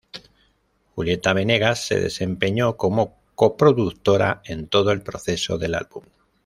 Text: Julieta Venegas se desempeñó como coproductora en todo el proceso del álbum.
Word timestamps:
Julieta 0.95 1.31
Venegas 1.33 1.85
se 1.85 1.99
desempeñó 1.99 2.75
como 2.75 3.19
coproductora 3.35 4.41
en 4.45 4.67
todo 4.67 4.89
el 4.89 5.03
proceso 5.03 5.59
del 5.59 5.75
álbum. 5.75 6.03